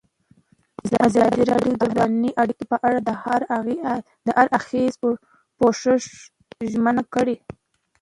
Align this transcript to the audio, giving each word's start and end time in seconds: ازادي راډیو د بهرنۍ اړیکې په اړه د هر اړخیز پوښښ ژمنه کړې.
ازادي 1.07 1.41
راډیو 1.51 1.73
د 1.77 1.83
بهرنۍ 1.93 2.31
اړیکې 2.41 2.65
په 2.71 2.77
اړه 2.87 2.99
د 4.27 4.29
هر 4.33 4.47
اړخیز 4.55 4.93
پوښښ 5.59 5.83
ژمنه 6.71 7.03
کړې. 7.13 7.35